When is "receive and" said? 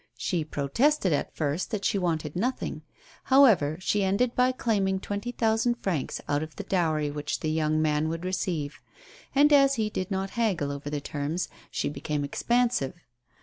8.25-9.53